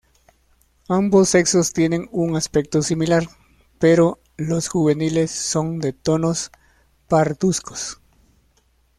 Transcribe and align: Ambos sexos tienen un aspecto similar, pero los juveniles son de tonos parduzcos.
Ambos 0.89 1.29
sexos 1.29 1.73
tienen 1.73 2.09
un 2.11 2.35
aspecto 2.35 2.81
similar, 2.81 3.27
pero 3.77 4.17
los 4.35 4.67
juveniles 4.67 5.29
son 5.29 5.77
de 5.77 5.93
tonos 5.93 6.49
parduzcos. 7.07 8.01